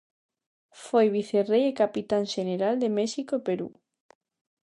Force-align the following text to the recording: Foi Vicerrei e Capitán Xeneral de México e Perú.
Foi 0.83 1.05
Vicerrei 1.15 1.63
e 1.67 1.77
Capitán 1.81 2.23
Xeneral 2.33 2.75
de 2.83 2.89
México 2.97 3.31
e 3.37 3.43
Perú. 3.47 3.69